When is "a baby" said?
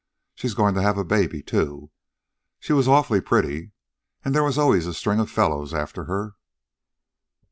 0.97-1.43